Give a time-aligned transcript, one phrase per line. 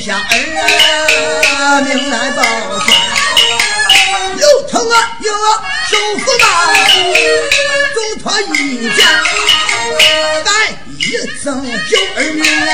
[0.00, 2.48] 下儿，命来报答，
[4.38, 6.44] 又疼啊，又饿，受死吧！
[7.94, 9.00] 走团一家，
[10.44, 10.48] 咱
[10.98, 11.00] 一
[11.42, 12.68] 生九儿命来，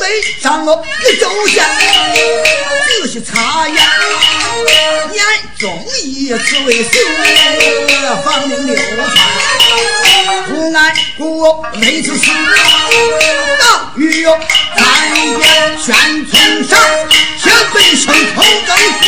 [0.00, 0.02] 没
[0.40, 0.66] 想一
[1.20, 1.54] 交钱。
[5.66, 6.90] 忠义只为四
[8.24, 9.18] 方流传，
[10.54, 10.78] 无安
[11.18, 12.32] 国每次想
[13.58, 14.38] 到雨哟，
[14.76, 15.42] 三更
[15.76, 15.84] 悬
[16.68, 16.78] 上，
[17.42, 19.04] 却最想偷更不。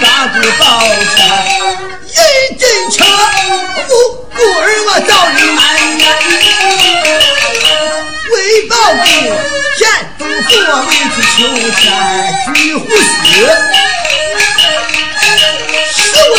[0.00, 0.64] 大哥宝
[1.16, 1.18] 山，
[2.04, 3.06] 一进城，
[3.88, 3.90] 我
[4.34, 5.60] 姑儿我找你买
[6.04, 6.04] 呀。
[8.30, 8.34] 为
[8.68, 9.04] 报国，
[9.78, 9.80] 县
[10.18, 10.48] 都府
[10.88, 11.38] 为子求
[11.72, 11.80] 财，
[12.54, 13.24] 举户死，
[15.94, 15.96] 修
[16.32, 16.34] 我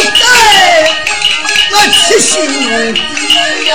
[1.71, 2.25] 我七心
[3.65, 3.71] 呀。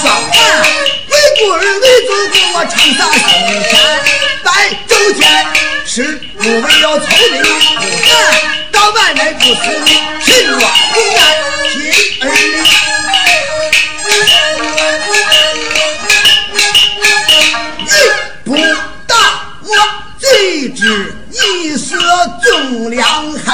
[0.00, 0.32] 说话！
[1.08, 3.20] 为国儿为祖国，我冲上青
[3.68, 3.72] 山
[4.44, 4.46] 白
[4.86, 5.20] 昼天。
[5.84, 5.96] 是
[6.38, 8.08] 不为要聪明，不干
[8.70, 9.50] 到万年不死，
[10.24, 10.60] 是我
[10.92, 11.18] 不干
[11.64, 11.72] 拼
[12.22, 12.24] 儿。
[17.78, 17.86] 你
[18.44, 18.48] 不
[19.06, 19.12] 打
[19.62, 19.68] 我，
[20.20, 20.80] 最知
[21.30, 21.96] 一色
[22.44, 23.46] 忠良汉。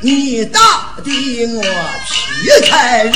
[0.00, 0.60] 你打
[1.02, 1.62] 的我
[2.10, 3.12] 皮开肉。